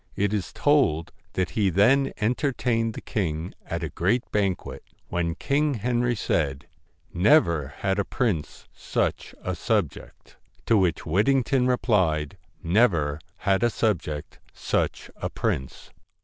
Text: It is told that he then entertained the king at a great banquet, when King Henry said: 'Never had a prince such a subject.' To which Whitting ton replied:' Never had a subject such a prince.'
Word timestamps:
It 0.15 0.33
is 0.33 0.51
told 0.51 1.11
that 1.33 1.51
he 1.51 1.69
then 1.69 2.11
entertained 2.19 2.95
the 2.95 3.01
king 3.01 3.53
at 3.63 3.83
a 3.83 3.89
great 3.89 4.23
banquet, 4.31 4.83
when 5.09 5.35
King 5.35 5.75
Henry 5.75 6.15
said: 6.15 6.65
'Never 7.13 7.75
had 7.77 7.99
a 7.99 8.03
prince 8.03 8.67
such 8.73 9.35
a 9.43 9.53
subject.' 9.53 10.37
To 10.65 10.75
which 10.75 11.01
Whitting 11.05 11.43
ton 11.43 11.67
replied:' 11.67 12.35
Never 12.79 13.19
had 13.37 13.61
a 13.61 13.69
subject 13.69 14.39
such 14.55 15.11
a 15.17 15.29
prince.' 15.29 15.91